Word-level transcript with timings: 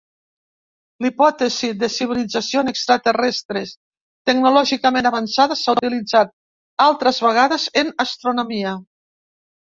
La 1.03 1.07
hipòtesi 1.09 1.67
de 1.81 1.89
civilitzacions 1.95 2.71
extraterrestres 2.71 3.73
tecnològicament 4.29 5.09
avançades 5.09 5.61
s’ha 5.65 5.75
utilitzat 5.77 6.33
altres 6.87 7.21
vegades 7.27 7.67
en 7.83 7.93
astronomia. 8.05 8.73